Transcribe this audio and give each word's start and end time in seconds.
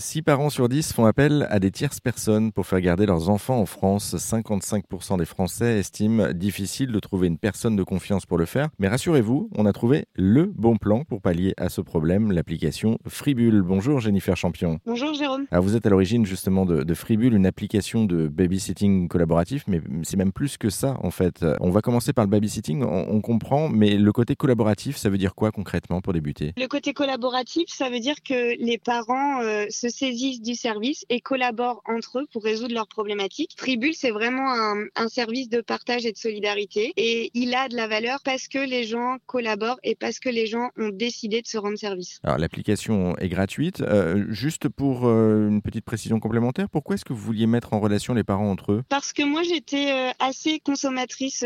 6 0.00 0.22
parents 0.22 0.48
sur 0.48 0.70
10 0.70 0.94
font 0.94 1.04
appel 1.04 1.46
à 1.50 1.60
des 1.60 1.70
tierces 1.70 2.00
personnes 2.00 2.52
pour 2.52 2.66
faire 2.66 2.80
garder 2.80 3.04
leurs 3.04 3.28
enfants 3.28 3.60
en 3.60 3.66
France. 3.66 4.14
55% 4.16 5.18
des 5.18 5.26
Français 5.26 5.78
estiment 5.78 6.32
difficile 6.32 6.90
de 6.90 6.98
trouver 6.98 7.28
une 7.28 7.36
personne 7.36 7.76
de 7.76 7.82
confiance 7.82 8.24
pour 8.24 8.38
le 8.38 8.46
faire. 8.46 8.70
Mais 8.78 8.88
rassurez-vous, 8.88 9.50
on 9.54 9.66
a 9.66 9.72
trouvé 9.74 10.06
le 10.14 10.46
bon 10.46 10.76
plan 10.76 11.04
pour 11.04 11.20
pallier 11.20 11.52
à 11.58 11.68
ce 11.68 11.82
problème, 11.82 12.32
l'application 12.32 12.96
Fribule. 13.06 13.60
Bonjour 13.60 14.00
Jennifer 14.00 14.36
Champion. 14.36 14.78
Bonjour 14.86 15.12
Jérôme. 15.12 15.44
Alors 15.50 15.62
vous 15.62 15.76
êtes 15.76 15.84
à 15.84 15.90
l'origine 15.90 16.24
justement 16.24 16.64
de, 16.64 16.82
de 16.82 16.94
Fribule, 16.94 17.34
une 17.34 17.46
application 17.46 18.06
de 18.06 18.26
babysitting 18.26 19.06
collaboratif, 19.06 19.64
mais 19.66 19.82
c'est 20.02 20.16
même 20.16 20.32
plus 20.32 20.56
que 20.56 20.70
ça 20.70 20.96
en 21.02 21.10
fait. 21.10 21.44
On 21.60 21.70
va 21.70 21.82
commencer 21.82 22.14
par 22.14 22.24
le 22.24 22.30
babysitting, 22.30 22.82
on, 22.84 23.06
on 23.10 23.20
comprend, 23.20 23.68
mais 23.68 23.96
le 23.98 24.12
côté 24.12 24.34
collaboratif, 24.34 24.96
ça 24.96 25.10
veut 25.10 25.18
dire 25.18 25.34
quoi 25.34 25.52
concrètement 25.52 26.00
pour 26.00 26.14
débuter? 26.14 26.54
Le 26.56 26.68
côté 26.68 26.94
collaboratif, 26.94 27.68
ça 27.68 27.90
veut 27.90 28.00
dire 28.00 28.16
que 28.24 28.56
les 28.58 28.78
parents 28.78 29.42
euh, 29.42 29.66
se 29.68 29.89
saisissent 29.90 30.40
du 30.40 30.54
service 30.54 31.04
et 31.08 31.20
collaborent 31.20 31.82
entre 31.86 32.20
eux 32.20 32.26
pour 32.32 32.42
résoudre 32.42 32.74
leurs 32.74 32.88
problématiques. 32.88 33.54
Tribule, 33.56 33.94
c'est 33.94 34.10
vraiment 34.10 34.52
un, 34.52 34.84
un, 34.96 35.08
service 35.08 35.48
de 35.48 35.60
partage 35.60 36.06
et 36.06 36.12
de 36.12 36.16
solidarité 36.16 36.92
et 36.96 37.30
il 37.34 37.54
a 37.54 37.68
de 37.68 37.76
la 37.76 37.88
valeur 37.88 38.20
parce 38.24 38.48
que 38.48 38.58
les 38.58 38.84
gens 38.84 39.16
collaborent 39.26 39.80
et 39.82 39.94
parce 39.94 40.18
que 40.18 40.28
les 40.28 40.46
gens 40.46 40.70
ont 40.76 40.90
décidé 40.90 41.42
de 41.42 41.46
se 41.46 41.58
rendre 41.58 41.78
service. 41.78 42.20
Alors 42.22 42.38
l'application 42.38 43.16
est 43.18 43.28
gratuite. 43.28 43.80
Euh, 43.80 44.26
juste 44.28 44.68
pour 44.68 45.06
euh, 45.06 45.48
une 45.48 45.62
petite 45.62 45.84
précision 45.84 46.20
complémentaire, 46.20 46.68
pourquoi 46.68 46.94
est-ce 46.94 47.04
que 47.04 47.12
vous 47.12 47.20
vouliez 47.20 47.46
mettre 47.46 47.72
en 47.72 47.80
relation 47.80 48.14
les 48.14 48.24
parents 48.24 48.50
entre 48.50 48.72
eux? 48.72 48.82
Parce 48.88 49.12
que 49.12 49.22
moi 49.22 49.42
j'étais 49.42 49.90
euh, 49.92 50.10
assez 50.18 50.60
consommatrice 50.60 51.44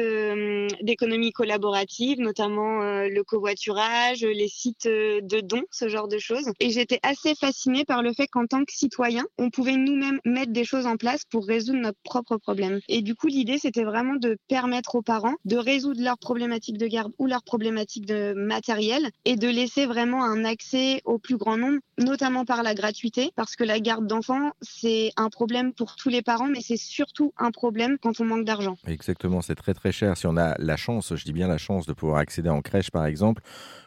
d'économie 0.82 1.32
collaborative, 1.32 2.20
notamment 2.20 2.80
le 2.80 3.22
covoiturage, 3.22 4.22
les 4.22 4.48
sites 4.48 4.86
de 4.86 5.40
dons, 5.40 5.64
ce 5.70 5.88
genre 5.88 6.08
de 6.08 6.18
choses. 6.18 6.50
Et 6.60 6.70
j'étais 6.70 7.00
assez 7.02 7.34
fascinée 7.34 7.84
par 7.84 8.02
le 8.02 8.12
fait 8.12 8.26
qu'en 8.34 8.46
tant 8.46 8.64
que 8.64 8.72
citoyen, 8.72 9.24
on 9.38 9.50
pouvait 9.50 9.76
nous-mêmes 9.76 10.18
mettre 10.24 10.52
des 10.52 10.64
choses 10.64 10.86
en 10.86 10.96
place 10.96 11.22
pour 11.30 11.46
résoudre 11.46 11.78
notre 11.78 11.98
propre 12.02 12.36
problème. 12.36 12.80
Et 12.88 13.00
du 13.00 13.14
coup, 13.14 13.28
l'idée, 13.28 13.58
c'était 13.58 13.84
vraiment 13.84 14.16
de 14.16 14.36
permettre 14.48 14.96
aux 14.96 15.02
parents 15.02 15.36
de 15.44 15.56
résoudre 15.56 16.02
leurs 16.02 16.18
problématiques 16.18 16.76
de 16.76 16.88
garde 16.88 17.12
ou 17.18 17.28
leurs 17.28 17.44
problématiques 17.44 18.06
de 18.06 18.34
matériel 18.34 19.08
et 19.24 19.36
de 19.36 19.46
laisser 19.46 19.86
vraiment 19.86 20.24
un 20.24 20.44
accès 20.44 21.00
au 21.04 21.18
plus 21.18 21.36
grand 21.36 21.56
nombre, 21.56 21.78
notamment 21.98 22.44
par 22.44 22.64
la 22.64 22.74
gratuité, 22.74 23.30
parce 23.36 23.54
que 23.54 23.62
la 23.62 23.78
garde 23.78 24.08
d'enfants, 24.08 24.50
c'est 24.62 25.12
un 25.16 25.28
problème 25.28 25.72
pour 25.72 25.94
tous 25.94 26.08
les 26.08 26.22
parents, 26.22 26.48
mais 26.48 26.60
c'est 26.60 26.76
surtout 26.76 27.32
un 27.38 27.52
problème 27.52 27.98
quand 28.02 28.20
on 28.20 28.24
manque 28.24 28.44
d'argent. 28.44 28.76
Exactement, 28.88 29.42
c'est 29.42 29.54
très 29.54 29.74
très 29.74 29.92
cher. 29.92 30.16
Si 30.16 30.26
on 30.26 30.36
a 30.36 30.56
la 30.58 30.76
chance, 30.76 31.14
je 31.14 31.24
dis 31.24 31.32
bien 31.32 31.46
la 31.46 31.58
chance 31.58 31.86
de 31.86 31.92
pouvoir 31.92 32.18
accéder 32.18 32.48
en 32.48 32.62
crèche 32.62 32.90
par 32.90 33.06
exemple, 33.06 33.42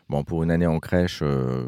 Bon, 0.10 0.24
pour 0.24 0.42
une 0.44 0.52
année 0.52 0.68
en 0.68 0.80
crèche, 0.80 1.20
euh, 1.22 1.66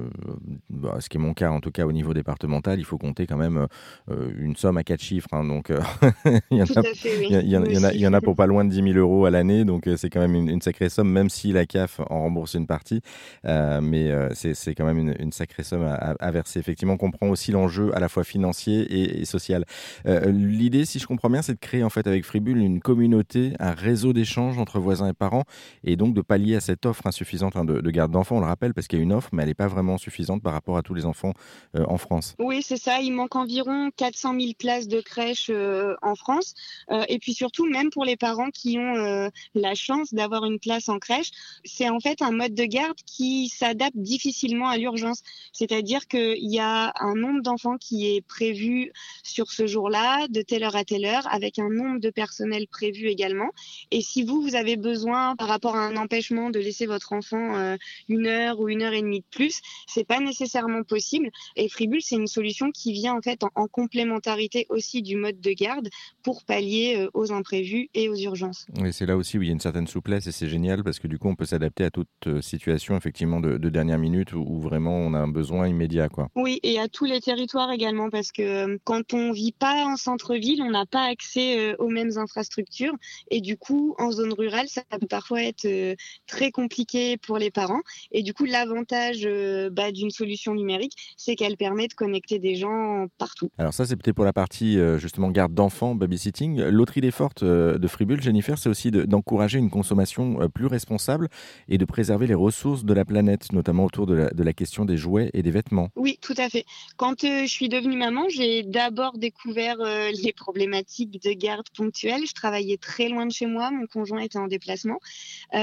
bah, 0.69 0.97
ce 1.01 1.09
qui 1.09 1.17
est 1.17 1.19
mon 1.19 1.33
cas 1.33 1.51
en 1.51 1.59
tout 1.59 1.71
cas 1.71 1.85
au 1.85 1.91
niveau 1.91 2.13
départemental, 2.13 2.79
il 2.79 2.85
faut 2.85 2.97
compter 2.97 3.27
quand 3.27 3.35
même 3.35 3.67
euh, 4.09 4.31
une 4.37 4.55
somme 4.55 4.77
à 4.77 4.83
quatre 4.83 5.01
chiffres. 5.01 5.27
Hein, 5.33 5.43
donc, 5.43 5.69
euh, 5.69 5.81
il 6.51 6.57
y, 6.57 8.07
en 8.07 8.13
a, 8.13 8.21
pour 8.21 8.37
pas 8.37 8.47
loin 8.47 8.63
de 8.63 8.69
10 8.69 8.93
000 8.93 8.97
euros 8.97 9.25
à 9.25 9.31
l'année. 9.31 9.65
Donc, 9.65 9.89
c'est 9.97 10.09
quand 10.09 10.21
même 10.21 10.35
une, 10.35 10.49
une, 10.49 10.61
sacrée 10.61 10.87
somme, 10.87 11.11
même 11.11 11.29
si 11.29 11.51
la 11.51 11.65
CAF 11.65 11.99
en 12.09 12.21
rembourse 12.21 12.53
une 12.53 12.65
partie. 12.65 13.01
mais 13.43 14.13
c'est 14.33 14.73
quand 14.73 14.85
même 14.85 14.99
une, 14.99 15.15
une 15.19 15.33
sacrée 15.33 15.63
somme 15.63 15.83
à, 15.83 15.95
à, 15.95 16.11
à, 16.11 16.31
verser. 16.31 16.59
Effectivement, 16.59 16.93
on 16.93 16.97
comprend 16.97 17.27
aussi 17.27 17.51
l'enjeu 17.51 17.93
à 17.93 17.99
la 17.99 18.07
fois 18.07 18.23
financier 18.23 18.81
et, 18.83 19.19
et 19.19 19.25
social. 19.25 19.65
L'idée, 20.05 20.85
si 20.85 20.99
je 20.99 21.07
comprends 21.07 21.29
bien, 21.29 21.41
c'est 21.41 21.55
de 21.55 21.59
créer 21.59 21.83
en 21.83 21.89
fait 21.89 22.07
avec 22.07 22.23
Fribule 22.23 22.57
une 22.57 22.79
communauté, 22.79 23.53
un 23.59 23.71
réseau 23.71 24.13
d'échanges 24.13 24.57
entre 24.57 24.79
voisins 24.79 25.09
et 25.09 25.13
parents 25.13 25.43
et 25.83 25.97
donc 25.97 26.13
de 26.13 26.21
pallier 26.21 26.55
à 26.55 26.61
cette 26.61 26.85
offre 26.85 27.05
insuffisante 27.05 27.57
hein, 27.57 27.65
de, 27.65 27.81
de 27.81 27.91
garde 27.91 28.11
d'enfants 28.11 28.28
on 28.35 28.39
le 28.39 28.45
rappelle, 28.45 28.73
parce 28.73 28.87
qu'il 28.87 28.99
y 28.99 29.01
a 29.01 29.03
une 29.03 29.13
offre, 29.13 29.29
mais 29.31 29.43
elle 29.43 29.49
n'est 29.49 29.55
pas 29.55 29.67
vraiment 29.67 29.97
suffisante 29.97 30.41
par 30.41 30.53
rapport 30.53 30.77
à 30.77 30.81
tous 30.81 30.93
les 30.93 31.05
enfants 31.05 31.33
euh, 31.75 31.85
en 31.87 31.97
France. 31.97 32.35
Oui, 32.39 32.61
c'est 32.61 32.77
ça. 32.77 32.99
Il 33.01 33.11
manque 33.11 33.35
environ 33.35 33.89
400 33.95 34.39
000 34.39 34.51
places 34.57 34.87
de 34.87 35.01
crèche 35.01 35.49
euh, 35.49 35.95
en 36.01 36.15
France. 36.15 36.53
Euh, 36.91 37.03
et 37.09 37.19
puis 37.19 37.33
surtout, 37.33 37.65
même 37.65 37.89
pour 37.89 38.05
les 38.05 38.17
parents 38.17 38.49
qui 38.49 38.77
ont 38.77 38.95
euh, 38.95 39.29
la 39.53 39.75
chance 39.75 40.13
d'avoir 40.13 40.45
une 40.45 40.59
place 40.59 40.89
en 40.89 40.99
crèche, 40.99 41.31
c'est 41.63 41.89
en 41.89 41.99
fait 41.99 42.21
un 42.21 42.31
mode 42.31 42.53
de 42.53 42.65
garde 42.65 42.97
qui 43.05 43.49
s'adapte 43.49 43.97
difficilement 43.97 44.69
à 44.69 44.77
l'urgence. 44.77 45.21
C'est-à-dire 45.53 46.07
qu'il 46.07 46.51
y 46.51 46.59
a 46.59 46.93
un 46.99 47.15
nombre 47.15 47.41
d'enfants 47.41 47.77
qui 47.77 48.15
est 48.15 48.21
prévu 48.21 48.91
sur 49.23 49.51
ce 49.51 49.67
jour-là, 49.67 50.27
de 50.29 50.41
telle 50.41 50.63
heure 50.63 50.75
à 50.75 50.83
telle 50.83 51.05
heure, 51.05 51.27
avec 51.31 51.59
un 51.59 51.69
nombre 51.69 51.99
de 51.99 52.09
personnel 52.09 52.67
prévu 52.67 53.07
également. 53.07 53.49
Et 53.91 54.01
si 54.01 54.23
vous, 54.23 54.41
vous 54.41 54.55
avez 54.55 54.77
besoin, 54.77 55.35
par 55.35 55.47
rapport 55.47 55.75
à 55.75 55.85
un 55.85 55.95
empêchement, 55.95 56.49
de 56.49 56.59
laisser 56.59 56.85
votre 56.85 57.13
enfant 57.13 57.55
euh, 57.55 57.77
une 58.19 58.27
heure 58.27 58.59
ou 58.59 58.69
une 58.69 58.81
heure 58.81 58.93
et 58.93 59.01
demie 59.01 59.21
de 59.21 59.25
plus, 59.31 59.61
c'est 59.87 60.03
pas 60.03 60.19
nécessairement 60.19 60.83
possible. 60.83 61.29
Et 61.55 61.69
Fribule, 61.69 62.01
c'est 62.01 62.15
une 62.15 62.27
solution 62.27 62.71
qui 62.71 62.91
vient 62.91 63.15
en 63.15 63.21
fait 63.21 63.43
en, 63.43 63.49
en, 63.55 63.67
complémentarité 63.67 64.65
aussi 64.69 65.01
du 65.01 65.15
mode 65.15 65.39
de 65.39 65.51
garde 65.51 65.89
pour 66.23 66.43
pallier 66.43 66.97
euh, 66.97 67.09
aux 67.13 67.31
imprévus 67.31 67.89
et 67.93 68.09
aux 68.09 68.15
urgences. 68.15 68.65
Et 68.83 68.91
c'est 68.91 69.05
là 69.05 69.15
aussi 69.15 69.37
où 69.37 69.41
il 69.41 69.47
y 69.47 69.49
a 69.49 69.53
une 69.53 69.59
certaine 69.59 69.87
souplesse 69.87 70.27
et 70.27 70.31
c'est 70.31 70.49
génial 70.49 70.83
parce 70.83 70.99
que 70.99 71.07
du 71.07 71.17
coup, 71.17 71.29
on 71.29 71.35
peut 71.35 71.45
s'adapter 71.45 71.85
à 71.85 71.91
toute 71.91 72.07
euh, 72.27 72.41
situation 72.41 72.97
effectivement 72.97 73.39
de, 73.39 73.57
de 73.57 73.69
dernière 73.69 73.99
minute 73.99 74.33
où, 74.33 74.43
où, 74.45 74.59
vraiment 74.59 74.97
on 74.97 75.13
a 75.13 75.19
un 75.19 75.27
besoin 75.27 75.67
immédiat, 75.67 76.09
quoi. 76.09 76.27
Oui, 76.35 76.59
et 76.63 76.79
à 76.79 76.87
tous 76.87 77.05
les 77.05 77.21
territoires 77.21 77.71
également 77.71 78.09
parce 78.09 78.31
que 78.31 78.41
euh, 78.41 78.77
quand 78.83 79.13
on 79.13 79.31
vit 79.31 79.53
pas 79.53 79.85
en 79.85 79.95
centre-ville, 79.95 80.61
on 80.61 80.71
n'a 80.71 80.85
pas 80.85 81.05
accès 81.05 81.75
aux 81.77 81.87
mêmes 81.87 82.17
infrastructures 82.17 82.95
et 83.31 83.39
du 83.39 83.55
coup, 83.55 83.95
en 83.97 84.11
zone 84.11 84.33
rurale, 84.33 84.67
ça 84.67 84.81
peut 84.99 85.07
parfois 85.07 85.43
être 85.43 85.95
très 86.27 86.51
compliqué 86.51 87.17
pour 87.17 87.37
les 87.37 87.51
parents. 87.51 87.81
Et 88.11 88.23
du 88.23 88.33
coup, 88.33 88.45
l'avantage 88.45 89.21
euh, 89.25 89.69
bah, 89.69 89.91
d'une 89.91 90.09
solution 90.09 90.55
numérique, 90.55 90.93
c'est 91.17 91.35
qu'elle 91.35 91.57
permet 91.57 91.87
de 91.87 91.93
connecter 91.93 92.39
des 92.39 92.55
gens 92.55 93.07
partout. 93.17 93.49
Alors 93.57 93.73
ça, 93.73 93.85
c'est 93.85 93.95
peut-être 93.95 94.15
pour 94.15 94.25
la 94.25 94.33
partie 94.33 94.79
euh, 94.79 94.97
justement 94.97 95.29
garde 95.29 95.53
d'enfants, 95.53 95.95
babysitting. 95.95 96.61
L'autre 96.63 96.97
idée 96.97 97.11
forte 97.11 97.43
euh, 97.43 97.77
de 97.77 97.87
Fribule, 97.87 98.21
Jennifer, 98.21 98.57
c'est 98.57 98.69
aussi 98.69 98.91
d'encourager 98.91 99.59
de, 99.59 99.63
une 99.63 99.69
consommation 99.69 100.49
plus 100.53 100.65
responsable 100.65 101.29
et 101.67 101.77
de 101.77 101.85
préserver 101.85 102.27
les 102.27 102.33
ressources 102.33 102.83
de 102.83 102.93
la 102.93 103.05
planète, 103.05 103.51
notamment 103.51 103.85
autour 103.85 104.07
de 104.07 104.15
la, 104.15 104.29
de 104.31 104.43
la 104.43 104.53
question 104.53 104.85
des 104.85 104.97
jouets 104.97 105.29
et 105.33 105.43
des 105.43 105.51
vêtements. 105.51 105.89
Oui, 105.95 106.17
tout 106.21 106.33
à 106.37 106.49
fait. 106.49 106.65
Quand 106.97 107.21
je 107.21 107.47
suis 107.47 107.69
devenue 107.69 107.97
maman, 107.97 108.25
j'ai 108.29 108.63
d'abord 108.63 109.17
découvert 109.17 109.77
les 110.23 110.33
problématiques 110.33 111.21
de 111.21 111.33
garde 111.33 111.67
ponctuelle. 111.75 112.21
Je 112.27 112.33
travaillais 112.33 112.77
très 112.77 113.09
loin 113.09 113.25
de 113.25 113.31
chez 113.31 113.45
moi, 113.45 113.71
mon 113.71 113.85
conjoint 113.85 114.21
était 114.21 114.39
en 114.39 114.47
déplacement. 114.47 114.99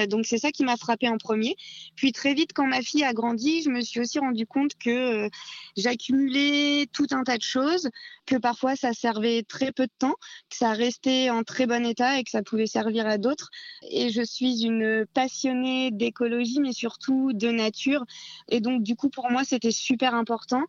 donc 0.08 0.26
c'est 0.26 0.38
ça 0.38 0.50
qui 0.50 0.64
m'a 0.64 0.76
frappé 0.76 1.08
en 1.08 1.18
premier. 1.18 1.56
Puis 1.96 2.12
très 2.12 2.35
quand 2.54 2.66
ma 2.66 2.82
fille 2.82 3.04
a 3.04 3.12
grandi, 3.12 3.62
je 3.62 3.70
me 3.70 3.80
suis 3.80 4.00
aussi 4.00 4.18
rendu 4.18 4.46
compte 4.46 4.72
que 4.78 5.26
euh, 5.26 5.28
j'accumulais 5.76 6.86
tout 6.92 7.06
un 7.12 7.22
tas 7.24 7.38
de 7.38 7.42
choses, 7.42 7.88
que 8.26 8.36
parfois 8.36 8.76
ça 8.76 8.92
servait 8.92 9.42
très 9.42 9.72
peu 9.72 9.84
de 9.84 9.92
temps, 9.98 10.14
que 10.50 10.56
ça 10.56 10.72
restait 10.72 11.30
en 11.30 11.42
très 11.42 11.66
bon 11.66 11.86
état 11.86 12.18
et 12.18 12.24
que 12.24 12.30
ça 12.30 12.42
pouvait 12.42 12.66
servir 12.66 13.06
à 13.06 13.18
d'autres. 13.18 13.50
Et 13.90 14.10
je 14.10 14.22
suis 14.22 14.64
une 14.64 15.06
passionnée 15.14 15.90
d'écologie, 15.90 16.60
mais 16.60 16.72
surtout 16.72 17.32
de 17.32 17.48
nature. 17.48 18.04
Et 18.48 18.60
donc, 18.60 18.82
du 18.82 18.96
coup, 18.96 19.08
pour 19.08 19.30
moi, 19.30 19.44
c'était 19.44 19.70
super 19.70 20.14
important 20.14 20.64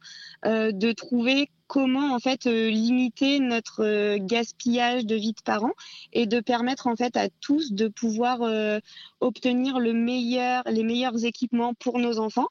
euh, 0.46 0.72
de 0.72 0.92
trouver 0.92 1.50
comment 1.68 2.14
en 2.14 2.20
fait 2.20 2.48
euh, 2.48 2.70
limiter 2.70 3.40
notre 3.40 3.84
euh, 3.84 4.18
gaspillage 4.20 5.06
de 5.06 5.16
vie 5.16 5.34
de 5.34 5.42
parents 5.42 5.74
et 6.14 6.26
de 6.26 6.40
permettre 6.40 6.88
en 6.88 6.96
fait 6.96 7.16
à 7.18 7.30
tous 7.30 7.74
de 7.74 7.88
pouvoir 7.88 8.42
euh, 8.42 8.80
obtenir 9.20 9.80
le 9.80 9.94
meilleur, 9.94 10.64
les 10.66 10.84
meilleurs 10.84 11.26
équipements 11.26 11.74
pour 11.74 12.00
nos 12.00 12.20
enfants 12.20 12.48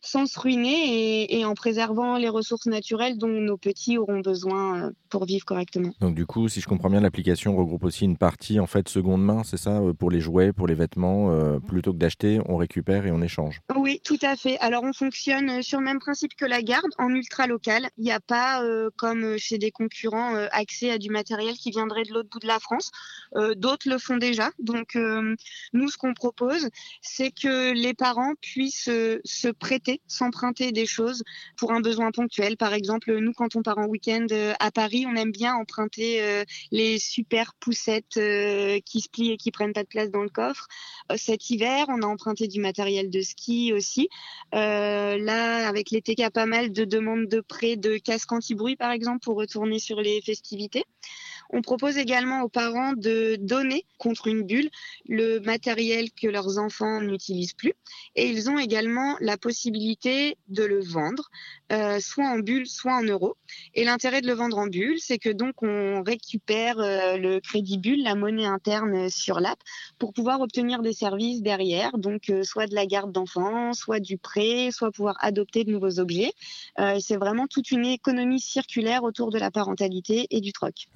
sans 0.00 0.26
se 0.26 0.38
ruiner 0.38 1.24
et, 1.24 1.38
et, 1.38 1.44
en 1.44 1.54
préservant 1.54 2.16
les 2.16 2.28
ressources 2.28 2.66
naturelles 2.66 3.18
dont 3.18 3.28
nos 3.28 3.56
petits 3.56 3.98
auront 3.98 4.20
besoin 4.20 4.86
euh, 4.86 4.90
pour 5.10 5.24
vivre 5.24 5.44
correctement. 5.44 5.92
Donc 6.00 6.14
du 6.14 6.26
coup, 6.26 6.48
si 6.48 6.60
je 6.60 6.66
comprends 6.66 6.88
bien, 6.88 7.00
l'application 7.00 7.56
regroupe 7.56 7.84
aussi 7.84 8.04
une 8.04 8.16
partie 8.16 8.60
en 8.60 8.66
fait 8.66 8.88
seconde 8.88 9.22
main, 9.22 9.42
c'est 9.44 9.56
ça, 9.56 9.78
euh, 9.78 9.92
pour 9.92 10.10
les 10.10 10.20
jouets, 10.20 10.52
pour 10.52 10.66
les 10.66 10.74
vêtements, 10.74 11.30
euh, 11.30 11.58
plutôt 11.58 11.92
que 11.92 11.98
d'acheter, 11.98 12.40
on 12.46 12.56
récupère 12.56 13.06
et 13.06 13.10
on 13.10 13.20
échange. 13.20 13.60
Oui, 13.76 14.00
tout 14.04 14.18
à 14.22 14.36
fait. 14.36 14.56
Alors 14.58 14.84
on 14.84 14.92
fonctionne 14.92 15.62
sur 15.62 15.78
le 15.78 15.84
même 15.84 15.98
principe 15.98 16.34
que 16.34 16.44
la 16.44 16.62
garde, 16.62 16.90
en 16.98 17.10
ultra 17.10 17.46
local. 17.46 17.88
Il 17.98 18.04
n'y 18.04 18.12
a 18.12 18.20
pas, 18.20 18.62
euh, 18.62 18.90
comme 18.96 19.36
chez 19.36 19.58
des 19.58 19.70
concurrents, 19.70 20.34
euh, 20.34 20.46
accès 20.52 20.90
à 20.90 20.98
du 20.98 21.10
matériel 21.10 21.54
qui 21.54 21.70
viendrait 21.70 22.04
de 22.04 22.12
l'autre 22.12 22.28
bout 22.30 22.38
de 22.38 22.46
la 22.46 22.58
France. 22.58 22.90
D'autres 23.56 23.88
le 23.88 23.98
font 23.98 24.16
déjà. 24.16 24.50
Donc 24.58 24.96
nous, 25.72 25.88
ce 25.88 25.96
qu'on 25.96 26.14
propose, 26.14 26.68
c'est 27.00 27.30
que 27.30 27.72
les 27.72 27.94
parents 27.94 28.34
puissent 28.40 28.90
se 29.24 29.48
prêter 29.52 29.89
s'emprunter 30.06 30.72
des 30.72 30.86
choses 30.86 31.22
pour 31.56 31.72
un 31.72 31.80
besoin 31.80 32.10
ponctuel. 32.10 32.56
Par 32.56 32.74
exemple, 32.74 33.16
nous, 33.18 33.32
quand 33.32 33.56
on 33.56 33.62
part 33.62 33.78
en 33.78 33.86
week-end 33.86 34.26
euh, 34.30 34.52
à 34.60 34.70
Paris, 34.70 35.06
on 35.08 35.14
aime 35.16 35.32
bien 35.32 35.54
emprunter 35.54 36.22
euh, 36.22 36.44
les 36.70 36.98
super 36.98 37.54
poussettes 37.54 38.16
euh, 38.16 38.78
qui 38.84 39.00
se 39.00 39.08
plient 39.08 39.32
et 39.32 39.36
qui 39.36 39.50
prennent 39.50 39.72
pas 39.72 39.82
de 39.82 39.88
place 39.88 40.10
dans 40.10 40.22
le 40.22 40.28
coffre. 40.28 40.66
Cet 41.16 41.50
hiver, 41.50 41.86
on 41.88 42.02
a 42.02 42.06
emprunté 42.06 42.46
du 42.46 42.60
matériel 42.60 43.10
de 43.10 43.20
ski 43.20 43.72
aussi. 43.72 44.08
Là, 44.52 45.68
avec 45.68 45.90
l'été, 45.90 46.14
il 46.16 46.20
y 46.20 46.24
a 46.24 46.30
pas 46.30 46.46
mal 46.46 46.72
de 46.72 46.84
demandes 46.84 47.26
de 47.26 47.40
prêt 47.40 47.76
de 47.76 47.96
casques 47.98 48.32
anti-bruit, 48.32 48.76
par 48.76 48.92
exemple, 48.92 49.20
pour 49.20 49.36
retourner 49.36 49.78
sur 49.78 50.00
les 50.00 50.20
festivités. 50.22 50.84
On 51.52 51.62
propose 51.62 51.98
également 51.98 52.42
aux 52.42 52.48
parents 52.48 52.92
de 52.92 53.36
donner 53.40 53.84
contre 53.98 54.28
une 54.28 54.42
bulle 54.42 54.70
le 55.08 55.38
matériel 55.40 56.10
que 56.12 56.28
leurs 56.28 56.58
enfants 56.58 57.00
n'utilisent 57.00 57.54
plus. 57.54 57.74
Et 58.14 58.28
ils 58.28 58.48
ont 58.48 58.58
également 58.58 59.16
la 59.20 59.36
possibilité 59.36 60.36
de 60.48 60.64
le 60.64 60.80
vendre 60.80 61.28
euh, 61.72 62.00
soit 62.00 62.26
en 62.26 62.38
bulle, 62.38 62.66
soit 62.66 62.96
en 62.96 63.02
euros. 63.02 63.36
Et 63.74 63.84
l'intérêt 63.84 64.20
de 64.20 64.26
le 64.26 64.32
vendre 64.32 64.58
en 64.58 64.66
bulle, 64.66 64.98
c'est 64.98 65.18
que 65.18 65.28
donc 65.28 65.62
on 65.62 66.02
récupère 66.02 66.80
euh, 66.80 67.16
le 67.16 67.38
crédit 67.40 67.78
bulle, 67.78 68.02
la 68.02 68.16
monnaie 68.16 68.46
interne 68.46 69.08
sur 69.08 69.38
l'app, 69.38 69.58
pour 69.98 70.12
pouvoir 70.12 70.40
obtenir 70.40 70.82
des 70.82 70.92
services 70.92 71.42
derrière, 71.42 71.96
donc 71.96 72.28
euh, 72.30 72.42
soit 72.42 72.66
de 72.66 72.74
la 72.74 72.86
garde 72.86 73.12
d'enfants, 73.12 73.72
soit 73.72 74.00
du 74.00 74.18
prêt, 74.18 74.70
soit 74.72 74.90
pouvoir 74.90 75.16
adopter 75.20 75.62
de 75.64 75.70
nouveaux 75.70 76.00
objets. 76.00 76.32
c'est 76.98 77.16
vraiment 77.16 77.46
toute 77.46 77.70
une 77.70 77.84
économie 77.84 78.40
circulaire 78.40 79.04
autour 79.04 79.30
de 79.30 79.38
la 79.38 79.50
parentalité 79.50 80.26
et 80.30 80.40
du 80.40 80.52
troc. 80.52 80.88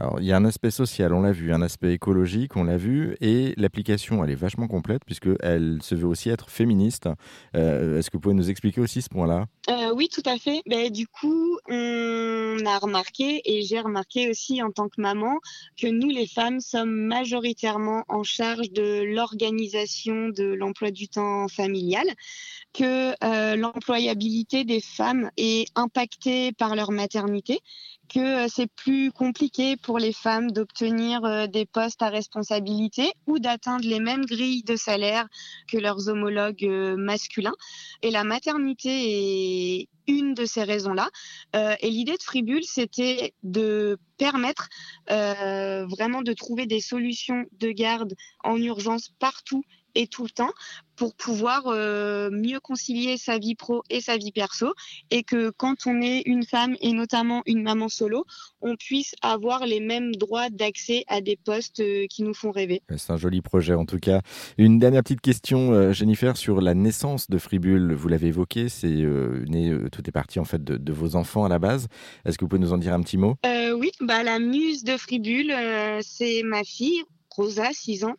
Aspect 0.44 0.70
social, 0.70 1.12
on 1.12 1.23
l'a 1.23 1.32
vu, 1.32 1.52
un 1.52 1.62
aspect 1.62 1.93
écologique, 1.93 2.56
on 2.56 2.64
l'a 2.64 2.76
vu, 2.76 3.17
et 3.20 3.55
l'application 3.56 4.25
elle 4.25 4.31
est 4.31 4.35
vachement 4.35 4.69
complète 4.69 5.02
puisque 5.05 5.29
elle 5.41 5.79
se 5.82 5.94
veut 5.94 6.06
aussi 6.06 6.31
être 6.31 6.50
féministe. 6.50 7.08
Est-ce 7.55 8.11
que 8.11 8.17
vous 8.17 8.20
pouvez 8.20 8.35
nous 8.35 8.50
expliquer 8.50 8.81
aussi 8.81 9.02
ce 9.02 9.08
point-là? 9.08 9.46
Oui, 9.94 10.08
tout 10.08 10.23
à 10.26 10.37
fait. 10.38 10.62
Ben, 10.67 10.91
du 10.91 11.06
coup, 11.06 11.58
on 11.69 12.58
a 12.67 12.79
remarqué, 12.79 13.41
et 13.44 13.62
j'ai 13.62 13.81
remarqué 13.81 14.29
aussi 14.29 14.62
en 14.62 14.70
tant 14.70 14.88
que 14.88 15.00
maman, 15.00 15.38
que 15.81 15.87
nous, 15.87 16.08
les 16.08 16.26
femmes, 16.26 16.61
sommes 16.61 16.90
majoritairement 16.90 18.05
en 18.08 18.23
charge 18.23 18.70
de 18.70 19.02
l'organisation 19.02 20.29
de 20.29 20.44
l'emploi 20.44 20.90
du 20.90 21.08
temps 21.08 21.49
familial, 21.49 22.06
que 22.75 23.15
euh, 23.25 23.56
l'employabilité 23.56 24.65
des 24.65 24.81
femmes 24.81 25.31
est 25.37 25.67
impactée 25.76 26.53
par 26.53 26.75
leur 26.75 26.91
maternité, 26.91 27.61
que 28.09 28.44
euh, 28.44 28.49
c'est 28.53 28.67
plus 28.67 29.12
compliqué 29.12 29.76
pour 29.76 29.99
les 29.99 30.12
femmes 30.12 30.50
d'obtenir 30.50 31.25
euh, 31.25 31.47
des 31.47 31.67
postes 31.67 32.03
à 32.03 32.09
responsabilité 32.09 33.12
ou 33.29 33.38
d'atteindre 33.38 33.87
les 33.88 34.00
mêmes 34.00 34.26
grilles 34.26 34.65
de 34.65 34.75
salaire 34.75 35.29
que 35.69 35.79
leurs 35.79 36.09
homologues 36.09 36.69
masculins. 36.99 37.55
Et 38.03 38.11
la 38.11 38.25
maternité 38.25 39.81
est 39.81 39.88
une 40.09 40.35
de 40.35 40.44
ces 40.44 40.65
raisons-là. 40.65 41.09
Et 41.55 41.88
l'idée 41.88 42.17
de 42.17 42.23
Fribule, 42.23 42.65
c'était 42.65 43.32
de 43.43 43.99
permettre 44.19 44.69
vraiment 45.09 46.21
de 46.21 46.32
trouver 46.35 46.67
des 46.67 46.81
solutions 46.81 47.47
de 47.53 47.71
garde 47.71 48.15
en 48.43 48.56
urgence 48.56 49.09
partout 49.19 49.65
et 49.94 50.06
tout 50.06 50.25
le 50.25 50.31
temps 50.31 50.52
pour 50.96 51.14
pouvoir 51.14 51.64
euh, 51.67 52.31
mieux 52.31 52.61
concilier 52.61 53.17
sa 53.17 53.38
vie 53.38 53.55
pro 53.55 53.82
et 53.91 54.00
sa 54.00 54.17
vie 54.17 54.32
perso 54.32 54.75
et 55.11 55.23
que 55.23 55.50
quand 55.50 55.87
on 55.87 56.00
est 56.00 56.23
une 56.26 56.44
femme 56.44 56.76
et 56.81 56.93
notamment 56.93 57.43
une 57.46 57.62
maman 57.62 57.88
solo, 57.88 58.25
on 58.61 58.76
puisse 58.76 59.14
avoir 59.23 59.67
les 59.67 59.81
mêmes 59.81 60.14
droits 60.14 60.50
d'accès 60.50 61.05
à 61.08 61.20
des 61.20 61.37
postes 61.37 61.81
euh, 61.81 62.06
qui 62.08 62.23
nous 62.23 62.35
font 62.35 62.50
rêver. 62.50 62.82
C'est 62.96 63.12
un 63.12 63.17
joli 63.17 63.41
projet 63.41 63.75
en 63.75 63.87
tout 63.87 63.99
cas. 63.99 64.20
Une 64.58 64.79
dernière 64.79 65.02
petite 65.02 65.20
question, 65.20 65.73
euh, 65.73 65.93
Jennifer, 65.93 66.37
sur 66.37 66.61
la 66.61 66.75
naissance 66.75 67.29
de 67.29 67.38
Fribule. 67.38 67.94
Vous 67.94 68.08
l'avez 68.08 68.29
évoqué, 68.29 68.69
c'est 68.69 68.88
né, 68.88 69.76
tout 69.90 70.02
est 70.06 70.12
parti 70.12 70.38
en 70.38 70.44
fait 70.44 70.62
de, 70.62 70.93
vos 70.93 71.17
enfants 71.17 71.44
à 71.44 71.49
la 71.49 71.58
base. 71.58 71.88
Est-ce 72.25 72.38
que 72.38 72.44
vous 72.44 72.49
pouvez 72.49 72.61
nous 72.61 72.73
en 72.73 72.79
dire 72.79 72.94
un 72.94 73.00
petit 73.00 73.17
mot? 73.17 73.37
Oui, 73.76 73.90
bah, 74.00 74.23
la 74.23 74.38
muse 74.38 74.85
de 74.85 74.97
Fribule, 74.97 75.52
c'est 76.02 76.43
ma 76.44 76.62
fille. 76.62 77.02
Rosa, 77.36 77.72
6 77.72 78.04
ans. 78.04 78.14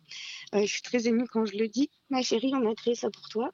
Euh, 0.54 0.62
je 0.62 0.66
suis 0.66 0.82
très 0.82 1.06
émue 1.06 1.26
quand 1.28 1.46
je 1.46 1.56
le 1.56 1.68
dis. 1.68 1.90
Ma 2.10 2.22
chérie, 2.22 2.52
on 2.54 2.70
a 2.70 2.74
créé 2.74 2.94
ça 2.94 3.10
pour 3.10 3.28
toi. 3.28 3.50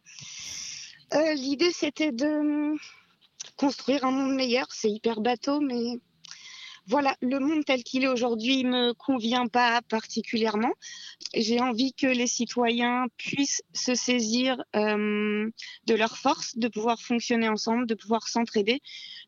Euh, 1.14 1.34
l'idée, 1.34 1.72
c'était 1.72 2.12
de 2.12 2.74
construire 3.56 4.04
un 4.04 4.10
monde 4.10 4.34
meilleur. 4.34 4.66
C'est 4.70 4.90
hyper 4.90 5.20
bateau, 5.20 5.60
mais 5.60 6.00
voilà, 6.86 7.16
le 7.20 7.38
monde 7.38 7.64
tel 7.64 7.84
qu'il 7.84 8.02
est 8.02 8.08
aujourd'hui 8.08 8.64
me 8.64 8.92
convient 8.92 9.46
pas 9.46 9.82
particulièrement. 9.82 10.72
J'ai 11.34 11.60
envie 11.60 11.92
que 11.92 12.06
les 12.06 12.26
citoyens 12.26 13.06
puissent 13.16 13.62
se 13.72 13.94
saisir 13.94 14.62
euh, 14.74 15.48
de 15.86 15.94
leurs 15.94 16.18
forces, 16.18 16.58
de 16.58 16.68
pouvoir 16.68 17.00
fonctionner 17.00 17.48
ensemble, 17.48 17.86
de 17.86 17.94
pouvoir 17.94 18.26
s'entraider, 18.26 18.80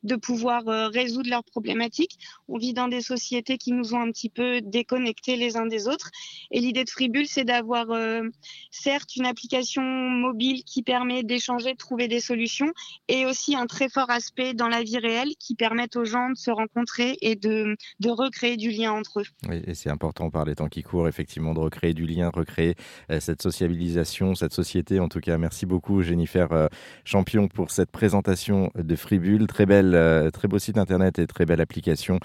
de 0.02 0.16
pouvoir 0.16 0.68
euh, 0.68 0.88
résoudre 0.88 1.30
leurs 1.30 1.44
problématiques. 1.44 2.18
On 2.48 2.58
vit 2.58 2.74
dans 2.74 2.88
des 2.88 3.00
sociétés 3.00 3.56
qui 3.56 3.72
nous 3.72 3.94
ont 3.94 4.00
un 4.00 4.10
petit 4.10 4.30
peu 4.30 4.60
déconnectés 4.60 5.36
les 5.36 5.56
uns 5.56 5.66
des 5.66 5.86
autres. 5.86 6.10
Et 6.50 6.60
l'idée 6.60 6.84
de 6.84 6.90
Freebull, 6.90 7.26
c'est 7.26 7.44
d'avoir 7.44 7.90
euh, 7.90 8.22
certes 8.70 9.14
une 9.16 9.26
application 9.26 9.82
mobile 9.82 10.64
qui 10.64 10.82
permet 10.82 11.22
d'échanger, 11.22 11.72
de 11.72 11.78
trouver 11.78 12.08
des 12.08 12.20
solutions, 12.20 12.72
et 13.08 13.26
aussi 13.26 13.54
un 13.54 13.66
très 13.66 13.88
fort 13.88 14.10
aspect 14.10 14.54
dans 14.54 14.68
la 14.68 14.82
vie 14.82 14.98
réelle 14.98 15.34
qui 15.38 15.54
permet 15.54 15.96
aux 15.96 16.04
gens 16.04 16.30
de 16.30 16.36
se 16.36 16.50
rencontrer 16.50 17.16
et 17.20 17.36
de, 17.48 17.76
recréer 18.08 18.56
du 18.56 18.70
lien 18.70 18.92
entre 18.92 19.20
eux. 19.20 19.24
Oui, 19.48 19.62
et 19.66 19.74
c'est 19.74 19.90
important 19.90 20.30
par 20.30 20.44
les 20.44 20.54
temps 20.54 20.68
qui 20.68 20.82
courent, 20.82 21.08
effectivement, 21.08 21.54
de 21.54 21.60
recréer 21.60 21.94
du 21.94 22.06
lien, 22.06 22.30
recréer 22.32 22.74
euh, 23.10 23.20
cette 23.20 23.42
sociabilisation, 23.42 24.34
cette 24.34 24.52
société. 24.52 25.00
En 25.00 25.08
tout 25.08 25.20
cas, 25.20 25.38
merci 25.38 25.66
beaucoup, 25.66 26.02
Jennifer 26.02 26.52
euh, 26.52 26.68
Champion, 27.04 27.48
pour 27.48 27.70
cette 27.70 27.90
présentation 27.90 28.70
de 28.74 28.96
Freebull. 28.96 29.46
Très 29.46 29.66
belle, 29.66 29.94
euh, 29.94 30.30
très 30.30 30.48
beau 30.48 30.58
site 30.58 30.78
internet 30.78 31.18
et 31.18 31.26
très 31.26 31.46
belle 31.46 31.60
application. 31.60 32.18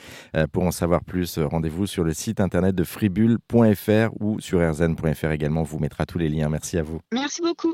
pour 0.51 0.63
en 0.63 0.71
savoir 0.71 1.03
plus, 1.03 1.39
rendez-vous 1.39 1.87
sur 1.87 2.03
le 2.03 2.13
site 2.13 2.39
internet 2.39 2.75
de 2.75 2.83
freebull.fr 2.83 4.09
ou 4.19 4.39
sur 4.39 4.59
rzn.fr 4.59 5.31
également. 5.31 5.61
On 5.61 5.63
vous 5.63 5.79
mettra 5.79 6.05
tous 6.05 6.17
les 6.17 6.29
liens. 6.29 6.49
Merci 6.49 6.77
à 6.77 6.83
vous. 6.83 6.99
Merci 7.11 7.41
beaucoup. 7.41 7.73